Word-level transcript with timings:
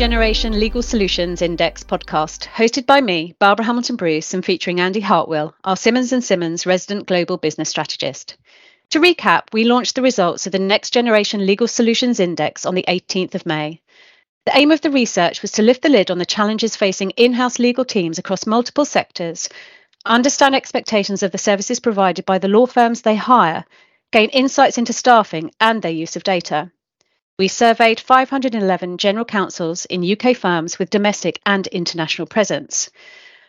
Generation 0.00 0.58
Legal 0.58 0.80
Solutions 0.80 1.42
Index 1.42 1.84
podcast, 1.84 2.46
hosted 2.48 2.86
by 2.86 3.02
me, 3.02 3.34
Barbara 3.38 3.66
Hamilton 3.66 3.96
Bruce, 3.96 4.32
and 4.32 4.42
featuring 4.42 4.80
Andy 4.80 5.00
Hartwell, 5.00 5.54
our 5.62 5.76
Simmons 5.76 6.10
and 6.10 6.24
Simmons 6.24 6.64
resident 6.64 7.06
global 7.06 7.36
business 7.36 7.68
strategist. 7.68 8.38
To 8.92 8.98
recap, 8.98 9.52
we 9.52 9.64
launched 9.64 9.94
the 9.94 10.00
results 10.00 10.46
of 10.46 10.52
the 10.52 10.58
Next 10.58 10.94
Generation 10.94 11.44
Legal 11.44 11.68
Solutions 11.68 12.18
Index 12.18 12.64
on 12.64 12.74
the 12.74 12.86
18th 12.88 13.34
of 13.34 13.44
May. 13.44 13.82
The 14.46 14.56
aim 14.56 14.70
of 14.70 14.80
the 14.80 14.90
research 14.90 15.42
was 15.42 15.52
to 15.52 15.62
lift 15.62 15.82
the 15.82 15.90
lid 15.90 16.10
on 16.10 16.16
the 16.16 16.24
challenges 16.24 16.76
facing 16.76 17.10
in 17.10 17.34
house 17.34 17.58
legal 17.58 17.84
teams 17.84 18.18
across 18.18 18.46
multiple 18.46 18.86
sectors, 18.86 19.50
understand 20.06 20.54
expectations 20.54 21.22
of 21.22 21.30
the 21.30 21.36
services 21.36 21.78
provided 21.78 22.24
by 22.24 22.38
the 22.38 22.48
law 22.48 22.64
firms 22.64 23.02
they 23.02 23.16
hire, 23.16 23.66
gain 24.12 24.30
insights 24.30 24.78
into 24.78 24.94
staffing 24.94 25.50
and 25.60 25.82
their 25.82 25.92
use 25.92 26.16
of 26.16 26.24
data. 26.24 26.72
We 27.40 27.48
surveyed 27.48 28.00
511 28.00 28.98
general 28.98 29.24
counsels 29.24 29.86
in 29.86 30.04
UK 30.04 30.36
firms 30.36 30.78
with 30.78 30.90
domestic 30.90 31.40
and 31.46 31.66
international 31.68 32.26
presence. 32.26 32.90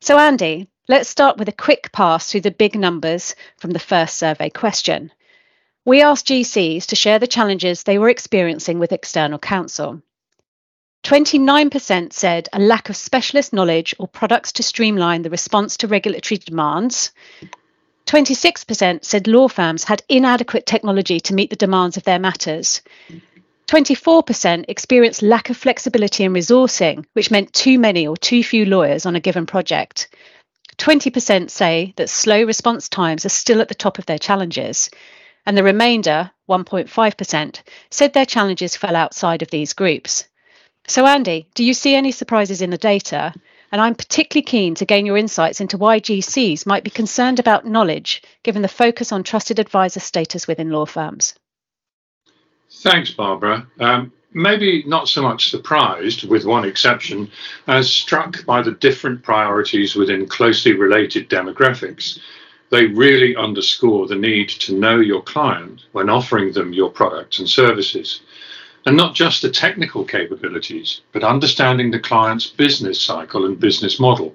So, 0.00 0.18
Andy, 0.18 0.68
let's 0.88 1.10
start 1.10 1.36
with 1.36 1.50
a 1.50 1.52
quick 1.52 1.92
pass 1.92 2.32
through 2.32 2.40
the 2.40 2.50
big 2.50 2.78
numbers 2.78 3.34
from 3.58 3.72
the 3.72 3.78
first 3.78 4.16
survey 4.16 4.48
question. 4.48 5.12
We 5.84 6.00
asked 6.00 6.28
GCs 6.28 6.86
to 6.86 6.96
share 6.96 7.18
the 7.18 7.26
challenges 7.26 7.82
they 7.82 7.98
were 7.98 8.08
experiencing 8.08 8.78
with 8.78 8.90
external 8.90 9.38
counsel. 9.38 10.00
29% 11.02 12.14
said 12.14 12.48
a 12.54 12.58
lack 12.58 12.88
of 12.88 12.96
specialist 12.96 13.52
knowledge 13.52 13.94
or 13.98 14.08
products 14.08 14.52
to 14.52 14.62
streamline 14.62 15.20
the 15.20 15.28
response 15.28 15.76
to 15.76 15.88
regulatory 15.88 16.38
demands. 16.38 17.12
26% 18.06 19.04
said 19.04 19.26
law 19.26 19.46
firms 19.46 19.84
had 19.84 20.02
inadequate 20.08 20.64
technology 20.64 21.20
to 21.20 21.34
meet 21.34 21.50
the 21.50 21.56
demands 21.56 21.98
of 21.98 22.04
their 22.04 22.18
matters. 22.18 22.80
24% 23.66 24.64
experienced 24.68 25.22
lack 25.22 25.50
of 25.50 25.56
flexibility 25.56 26.24
in 26.24 26.32
resourcing, 26.32 27.04
which 27.14 27.30
meant 27.30 27.52
too 27.52 27.78
many 27.78 28.06
or 28.06 28.16
too 28.16 28.42
few 28.42 28.66
lawyers 28.66 29.06
on 29.06 29.16
a 29.16 29.20
given 29.20 29.46
project. 29.46 30.08
20% 30.76 31.50
say 31.50 31.94
that 31.96 32.10
slow 32.10 32.42
response 32.44 32.88
times 32.88 33.24
are 33.24 33.30
still 33.30 33.60
at 33.60 33.68
the 33.68 33.74
top 33.74 33.98
of 33.98 34.06
their 34.06 34.18
challenges 34.18 34.90
and 35.46 35.56
the 35.56 35.62
remainder, 35.62 36.30
1.5%, 36.48 37.62
said 37.90 38.12
their 38.12 38.26
challenges 38.26 38.76
fell 38.76 38.96
outside 38.96 39.42
of 39.42 39.50
these 39.50 39.72
groups. 39.72 40.24
So, 40.86 41.06
Andy, 41.06 41.48
do 41.54 41.64
you 41.64 41.74
see 41.74 41.94
any 41.94 42.12
surprises 42.12 42.62
in 42.62 42.70
the 42.70 42.78
data? 42.78 43.34
And 43.72 43.80
I'm 43.80 43.94
particularly 43.94 44.44
keen 44.44 44.74
to 44.76 44.84
gain 44.84 45.06
your 45.06 45.16
insights 45.16 45.60
into 45.60 45.78
why 45.78 45.98
GCs 45.98 46.66
might 46.66 46.84
be 46.84 46.90
concerned 46.90 47.40
about 47.40 47.66
knowledge, 47.66 48.22
given 48.42 48.62
the 48.62 48.68
focus 48.68 49.10
on 49.10 49.22
trusted 49.22 49.58
advisor 49.58 50.00
status 50.00 50.46
within 50.46 50.70
law 50.70 50.86
firms. 50.86 51.34
Thanks, 52.82 53.10
Barbara. 53.10 53.66
Um, 53.80 54.12
maybe 54.32 54.84
not 54.86 55.08
so 55.08 55.22
much 55.22 55.50
surprised, 55.50 56.28
with 56.28 56.44
one 56.44 56.64
exception, 56.64 57.30
as 57.66 57.90
struck 57.90 58.44
by 58.44 58.62
the 58.62 58.72
different 58.72 59.22
priorities 59.22 59.94
within 59.94 60.26
closely 60.26 60.72
related 60.72 61.30
demographics 61.30 62.18
they 62.70 62.86
really 62.86 63.36
underscore 63.36 64.06
the 64.06 64.16
need 64.16 64.48
to 64.48 64.74
know 64.74 64.98
your 64.98 65.22
client 65.22 65.82
when 65.92 66.08
offering 66.08 66.52
them 66.52 66.72
your 66.72 66.90
products 66.90 67.38
and 67.38 67.48
services. 67.48 68.20
And 68.86 68.96
not 68.96 69.14
just 69.14 69.42
the 69.42 69.50
technical 69.50 70.04
capabilities, 70.04 71.00
but 71.12 71.24
understanding 71.24 71.90
the 71.90 72.00
client's 72.00 72.48
business 72.48 73.00
cycle 73.00 73.46
and 73.46 73.58
business 73.58 74.00
model. 74.00 74.34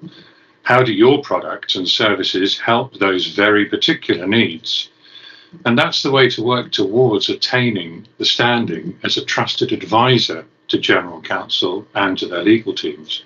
How 0.62 0.82
do 0.82 0.92
your 0.92 1.22
products 1.22 1.76
and 1.76 1.88
services 1.88 2.58
help 2.58 2.94
those 2.94 3.26
very 3.26 3.66
particular 3.66 4.26
needs? 4.26 4.89
And 5.64 5.76
that's 5.76 6.02
the 6.02 6.10
way 6.10 6.28
to 6.30 6.42
work 6.42 6.70
towards 6.70 7.28
attaining 7.28 8.06
the 8.18 8.24
standing 8.24 8.98
as 9.02 9.16
a 9.16 9.24
trusted 9.24 9.72
advisor 9.72 10.44
to 10.68 10.78
general 10.78 11.20
counsel 11.20 11.86
and 11.94 12.16
to 12.18 12.26
their 12.26 12.42
legal 12.42 12.74
teams. 12.74 13.24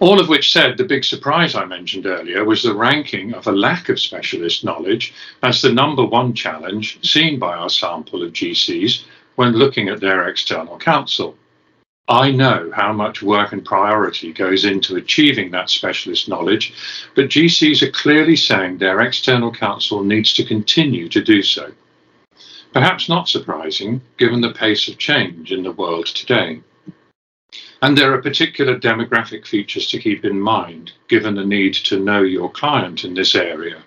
All 0.00 0.20
of 0.20 0.28
which 0.28 0.52
said, 0.52 0.76
the 0.76 0.84
big 0.84 1.04
surprise 1.04 1.56
I 1.56 1.64
mentioned 1.64 2.06
earlier 2.06 2.44
was 2.44 2.62
the 2.62 2.74
ranking 2.74 3.34
of 3.34 3.46
a 3.48 3.52
lack 3.52 3.88
of 3.88 3.98
specialist 3.98 4.64
knowledge 4.64 5.12
as 5.42 5.60
the 5.60 5.72
number 5.72 6.04
one 6.04 6.34
challenge 6.34 6.98
seen 7.02 7.38
by 7.38 7.56
our 7.56 7.68
sample 7.68 8.22
of 8.22 8.32
GCs 8.32 9.02
when 9.34 9.52
looking 9.52 9.88
at 9.88 10.00
their 10.00 10.28
external 10.28 10.78
counsel. 10.78 11.36
I 12.08 12.30
know 12.30 12.70
how 12.74 12.94
much 12.94 13.22
work 13.22 13.52
and 13.52 13.62
priority 13.62 14.32
goes 14.32 14.64
into 14.64 14.96
achieving 14.96 15.50
that 15.50 15.68
specialist 15.68 16.26
knowledge, 16.26 16.72
but 17.14 17.28
GCs 17.28 17.82
are 17.82 17.90
clearly 17.90 18.34
saying 18.34 18.78
their 18.78 19.00
external 19.00 19.52
counsel 19.52 20.02
needs 20.02 20.32
to 20.34 20.44
continue 20.44 21.10
to 21.10 21.22
do 21.22 21.42
so. 21.42 21.72
Perhaps 22.72 23.10
not 23.10 23.28
surprising, 23.28 24.00
given 24.16 24.40
the 24.40 24.54
pace 24.54 24.88
of 24.88 24.96
change 24.96 25.52
in 25.52 25.62
the 25.62 25.72
world 25.72 26.06
today. 26.06 26.62
And 27.82 27.96
there 27.96 28.14
are 28.14 28.22
particular 28.22 28.78
demographic 28.78 29.46
features 29.46 29.86
to 29.88 29.98
keep 29.98 30.24
in 30.24 30.40
mind, 30.40 30.92
given 31.08 31.34
the 31.34 31.44
need 31.44 31.74
to 31.74 32.00
know 32.00 32.22
your 32.22 32.50
client 32.50 33.04
in 33.04 33.12
this 33.14 33.34
area. 33.34 33.82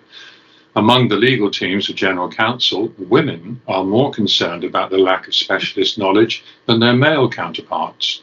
Among 0.74 1.10
the 1.10 1.18
legal 1.18 1.52
teams 1.52 1.90
of 1.90 1.98
General 1.98 2.30
Counsel, 2.30 2.94
women 2.98 3.60
are 3.68 3.84
more 3.84 4.10
concerned 4.10 4.64
about 4.64 4.90
the 4.90 4.98
lack 4.98 5.28
of 5.28 5.36
specialist 5.36 5.98
knowledge 5.98 6.46
than 6.66 6.80
their 6.80 6.94
male 6.94 7.30
counterparts. 7.30 8.22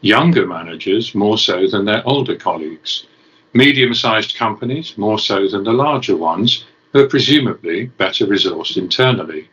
Younger 0.00 0.46
managers 0.46 1.12
more 1.12 1.38
so 1.38 1.66
than 1.66 1.84
their 1.84 2.06
older 2.06 2.36
colleagues. 2.36 3.04
Medium 3.52 3.94
sized 3.94 4.36
companies 4.36 4.96
more 4.96 5.18
so 5.18 5.48
than 5.48 5.64
the 5.64 5.72
larger 5.72 6.16
ones, 6.16 6.64
who 6.92 7.00
are 7.00 7.08
presumably 7.08 7.86
better 7.86 8.26
resourced 8.26 8.76
internally. 8.76 9.48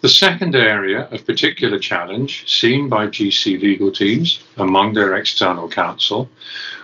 The 0.00 0.08
second 0.08 0.54
area 0.54 1.08
of 1.10 1.26
particular 1.26 1.78
challenge 1.78 2.44
seen 2.46 2.88
by 2.88 3.06
GC 3.06 3.60
legal 3.60 3.90
teams 3.90 4.42
among 4.56 4.92
their 4.92 5.14
external 5.14 5.68
counsel 5.68 6.28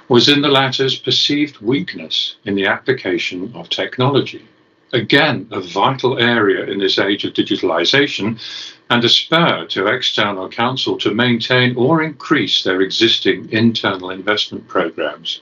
was 0.09 0.29
in 0.29 0.41
the 0.41 0.49
latter's 0.49 0.99
perceived 0.99 1.59
weakness 1.61 2.37
in 2.45 2.55
the 2.55 2.67
application 2.67 3.53
of 3.55 3.69
technology. 3.69 4.45
Again, 4.93 5.47
a 5.53 5.61
vital 5.61 6.19
area 6.19 6.65
in 6.65 6.79
this 6.79 6.99
age 6.99 7.25
of 7.25 7.33
digitalization 7.33 8.41
and 8.91 9.05
a 9.05 9.09
spur 9.09 9.67
to 9.67 9.87
external 9.87 10.49
counsel 10.49 10.99
to 10.99 11.15
maintain 11.15 11.77
or 11.77 12.03
increase 12.03 12.65
their 12.65 12.81
existing 12.81 13.53
internal 13.53 14.11
investment 14.11 14.67
programs. 14.67 15.41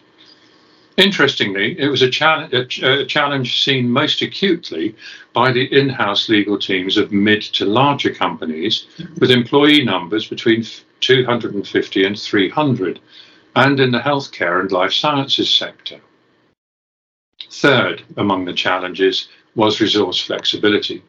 Interestingly, 0.99 1.79
it 1.79 1.87
was 1.87 2.03
a, 2.03 2.11
challenge, 2.11 2.83
a, 2.83 3.07
challenge 3.07 3.63
seen 3.63 3.89
most 3.89 4.21
acutely 4.21 4.97
by 5.33 5.53
the 5.53 5.73
in 5.73 5.89
house 5.89 6.29
legal 6.29 6.59
teams 6.59 6.97
of 6.97 7.13
mid 7.13 7.41
to 7.41 7.65
larger 7.65 8.13
companies 8.13 8.85
with 9.21 9.31
employee 9.31 9.85
numbers 9.85 10.27
between 10.27 10.67
250 10.99 12.05
and 12.05 12.19
300, 12.19 12.99
and 13.55 13.79
in 13.79 13.93
the 13.93 14.01
healthcare 14.01 14.59
and 14.59 14.73
life 14.73 14.93
sciences 14.93 15.49
sector. 15.49 16.01
Third 17.49 18.03
among 18.17 18.45
the 18.45 18.53
challenges 18.53 19.29
was 19.55 19.81
resource 19.81 20.21
flexibility. 20.21 21.05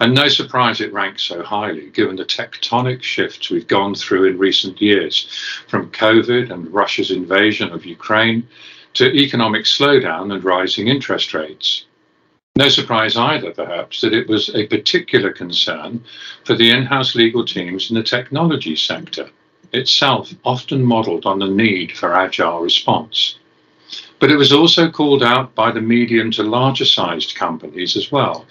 And 0.00 0.14
no 0.14 0.28
surprise 0.28 0.80
it 0.80 0.94
ranks 0.94 1.22
so 1.22 1.42
highly, 1.42 1.90
given 1.90 2.16
the 2.16 2.24
tectonic 2.24 3.02
shifts 3.02 3.50
we've 3.50 3.66
gone 3.66 3.94
through 3.94 4.24
in 4.24 4.38
recent 4.38 4.80
years, 4.80 5.28
from 5.68 5.90
COVID 5.90 6.50
and 6.50 6.72
Russia's 6.72 7.10
invasion 7.10 7.70
of 7.70 7.84
Ukraine 7.84 8.48
to 8.96 9.14
economic 9.14 9.64
slowdown 9.64 10.32
and 10.32 10.42
rising 10.42 10.88
interest 10.88 11.34
rates. 11.34 11.84
No 12.56 12.70
surprise 12.70 13.14
either, 13.14 13.52
perhaps, 13.52 14.00
that 14.00 14.14
it 14.14 14.26
was 14.26 14.48
a 14.54 14.66
particular 14.68 15.32
concern 15.32 16.02
for 16.44 16.54
the 16.54 16.70
in 16.70 16.86
house 16.86 17.14
legal 17.14 17.44
teams 17.44 17.90
in 17.90 17.96
the 17.96 18.02
technology 18.02 18.74
sector, 18.74 19.28
itself 19.74 20.32
often 20.46 20.82
modelled 20.82 21.26
on 21.26 21.38
the 21.38 21.46
need 21.46 21.92
for 21.92 22.14
agile 22.14 22.60
response. 22.60 23.38
But 24.18 24.30
it 24.30 24.36
was 24.36 24.50
also 24.50 24.90
called 24.90 25.22
out 25.22 25.54
by 25.54 25.72
the 25.72 25.82
medium 25.82 26.30
to 26.30 26.42
larger 26.42 26.86
sized 26.86 27.34
companies 27.34 27.98
as 27.98 28.10
well. 28.10 28.46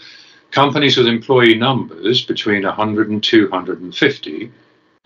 Companies 0.52 0.96
with 0.96 1.08
employee 1.08 1.56
numbers 1.56 2.24
between 2.24 2.62
100 2.62 3.10
and 3.10 3.24
250, 3.24 4.52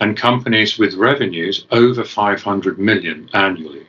and 0.02 0.18
companies 0.18 0.78
with 0.78 0.96
revenues 0.96 1.66
over 1.72 2.04
500 2.04 2.78
million 2.78 3.30
annually. 3.34 3.86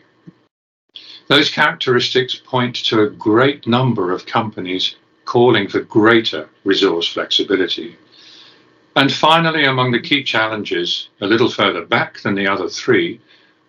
Those 1.31 1.49
characteristics 1.49 2.35
point 2.35 2.75
to 2.87 3.03
a 3.03 3.09
great 3.09 3.65
number 3.65 4.11
of 4.11 4.27
companies 4.27 4.97
calling 5.27 5.69
for 5.69 5.79
greater 5.79 6.49
resource 6.65 7.07
flexibility. 7.07 7.97
And 8.97 9.13
finally, 9.13 9.65
among 9.65 9.93
the 9.93 10.01
key 10.01 10.25
challenges, 10.25 11.09
a 11.21 11.29
little 11.29 11.49
further 11.49 11.87
back 11.87 12.19
than 12.19 12.35
the 12.35 12.49
other 12.49 12.69
three, 12.69 13.21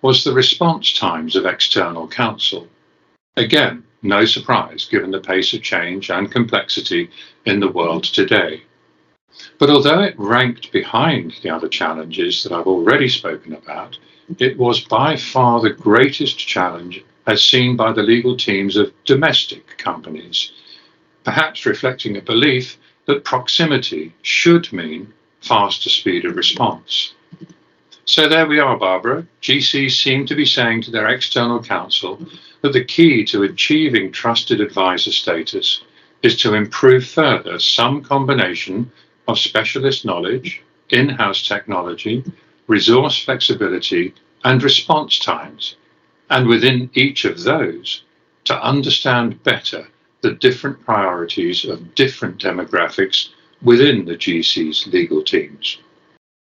was 0.01 0.23
the 0.23 0.33
response 0.33 0.91
times 0.97 1.35
of 1.35 1.45
external 1.45 2.07
counsel. 2.07 2.67
Again, 3.37 3.83
no 4.01 4.25
surprise 4.25 4.87
given 4.89 5.11
the 5.11 5.19
pace 5.21 5.53
of 5.53 5.61
change 5.61 6.09
and 6.09 6.31
complexity 6.31 7.11
in 7.45 7.59
the 7.59 7.71
world 7.71 8.05
today. 8.05 8.63
But 9.59 9.69
although 9.69 10.01
it 10.01 10.15
ranked 10.17 10.71
behind 10.71 11.35
the 11.43 11.51
other 11.51 11.69
challenges 11.69 12.41
that 12.41 12.53
I've 12.53 12.65
already 12.65 13.07
spoken 13.07 13.53
about, 13.53 13.99
it 14.39 14.57
was 14.57 14.79
by 14.79 15.15
far 15.15 15.61
the 15.61 15.69
greatest 15.69 16.39
challenge 16.39 17.03
as 17.27 17.44
seen 17.44 17.75
by 17.75 17.91
the 17.91 18.03
legal 18.03 18.35
teams 18.35 18.75
of 18.75 18.94
domestic 19.06 19.77
companies, 19.77 20.51
perhaps 21.23 21.65
reflecting 21.65 22.18
a 22.18 22.21
belief 22.21 22.77
that 23.06 23.23
proximity 23.23 24.13
should 24.21 24.71
mean 24.73 25.13
faster 25.41 25.89
speed 25.89 26.25
of 26.25 26.35
response. 26.35 27.13
So 28.06 28.27
there 28.27 28.47
we 28.47 28.59
are, 28.59 28.77
Barbara. 28.77 29.25
GCs 29.41 29.91
seem 29.91 30.25
to 30.25 30.35
be 30.35 30.45
saying 30.45 30.81
to 30.83 30.91
their 30.91 31.07
external 31.07 31.62
counsel 31.62 32.19
that 32.62 32.73
the 32.73 32.83
key 32.83 33.23
to 33.25 33.44
achieving 33.44 34.12
trusted 34.12 34.59
advisor 34.59 35.12
status 35.12 35.81
is 36.21 36.38
to 36.41 36.53
improve 36.53 37.06
further 37.06 37.57
some 37.59 38.03
combination 38.03 38.91
of 39.27 39.39
specialist 39.39 40.06
knowledge, 40.06 40.62
in 40.89 41.09
house 41.09 41.47
technology, 41.47 42.23
resource 42.68 43.23
flexibility, 43.23 44.13
and 44.44 44.62
response 44.62 45.18
times. 45.18 45.75
And 46.31 46.48
within 46.48 46.89
each 46.94 47.25
of 47.25 47.44
those, 47.44 48.04
to 48.45 48.60
understand 48.63 49.44
better 49.44 49.88
the 50.22 50.31
different 50.31 50.83
priorities 50.83 51.66
of 51.66 51.94
different 51.94 52.42
demographics 52.42 53.30
within 53.62 54.06
the 54.06 54.16
GC's 54.16 54.88
legal 54.88 55.24
teams. 55.24 55.78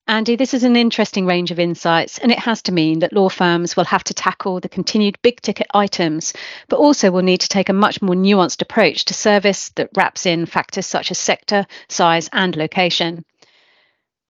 Andy, 0.07 0.37
this 0.37 0.55
is 0.55 0.65
an 0.65 0.77
interesting 0.77 1.27
range 1.27 1.51
of 1.51 1.59
insights, 1.59 2.19
and 2.19 2.31
it 2.31 2.39
has 2.39 2.63
to 2.63 2.73
mean 2.73 3.01
that 3.01 3.13
law 3.13 3.29
firms 3.29 3.77
will 3.77 3.85
have 3.85 4.05
to 4.05 4.15
tackle 4.15 4.61
the 4.61 4.69
continued 4.69 5.19
big 5.23 5.41
ticket 5.41 5.67
items, 5.75 6.33
but 6.69 6.79
also 6.79 7.11
will 7.11 7.23
need 7.23 7.41
to 7.41 7.49
take 7.49 7.69
a 7.69 7.73
much 7.73 8.01
more 8.01 8.15
nuanced 8.15 8.63
approach 8.63 9.05
to 9.07 9.15
service 9.15 9.71
that 9.71 9.91
wraps 9.97 10.25
in 10.25 10.47
factors 10.47 10.87
such 10.87 11.11
as 11.11 11.19
sector, 11.19 11.67
size, 11.89 12.29
and 12.33 12.57
location. 12.57 13.25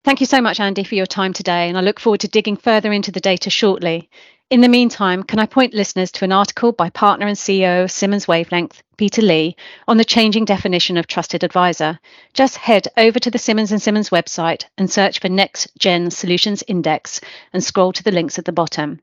Thank 0.04 0.20
you 0.20 0.26
so 0.26 0.42
much, 0.42 0.60
Andy, 0.60 0.84
for 0.84 0.96
your 0.96 1.06
time 1.06 1.34
today, 1.34 1.68
and 1.68 1.78
I 1.78 1.82
look 1.82 2.00
forward 2.00 2.22
to 2.22 2.28
digging 2.28 2.58
further 2.58 2.92
into 2.92 3.12
the 3.12 3.20
data 3.20 3.50
shortly. 3.50 4.10
In 4.52 4.60
the 4.60 4.68
meantime, 4.68 5.24
can 5.24 5.40
I 5.40 5.46
point 5.46 5.74
listeners 5.74 6.12
to 6.12 6.26
an 6.26 6.34
article 6.34 6.74
by 6.74 6.90
partner 6.90 7.26
and 7.26 7.38
CEO 7.38 7.86
of 7.86 7.90
Simmons 7.90 8.28
Wavelength, 8.28 8.84
Peter 8.98 9.22
Lee, 9.22 9.56
on 9.88 9.96
the 9.96 10.04
changing 10.04 10.44
definition 10.44 10.98
of 10.98 11.08
trusted 11.08 11.46
advisor? 11.46 11.98
Just 12.34 12.58
head 12.58 12.90
over 12.98 13.18
to 13.18 13.32
the 13.32 13.40
Simmons 13.40 13.72
and 13.72 13.82
Simmons 13.82 14.10
website 14.10 14.66
and 14.78 14.92
search 14.92 15.20
for 15.20 15.30
Next 15.30 15.70
Gen 15.80 16.12
Solutions 16.12 16.66
Index 16.68 17.22
and 17.54 17.64
scroll 17.64 17.94
to 17.94 18.04
the 18.04 18.12
links 18.12 18.38
at 18.38 18.44
the 18.44 18.52
bottom. 18.52 19.00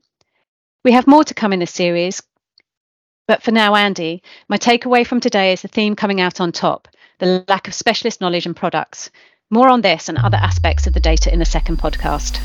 We 0.83 0.91
have 0.91 1.07
more 1.07 1.23
to 1.23 1.33
come 1.33 1.51
in 1.51 1.57
this 1.57 1.73
series, 1.73 2.21
but 3.27 3.41
for 3.41 3.49
now, 3.49 3.73
Andy, 3.73 4.21
my 4.49 4.59
takeaway 4.59 5.03
from 5.03 5.19
today 5.19 5.51
is 5.53 5.63
the 5.63 5.67
theme 5.67 5.95
coming 5.95 6.21
out 6.21 6.39
on 6.39 6.51
top 6.51 6.87
the 7.17 7.43
lack 7.47 7.67
of 7.67 7.73
specialist 7.73 8.21
knowledge 8.21 8.45
and 8.45 8.55
products. 8.55 9.09
More 9.49 9.67
on 9.67 9.81
this 9.81 10.09
and 10.09 10.17
other 10.19 10.37
aspects 10.37 10.85
of 10.85 10.93
the 10.93 10.99
data 10.99 11.33
in 11.33 11.39
the 11.39 11.43
second 11.43 11.79
podcast. 11.79 12.39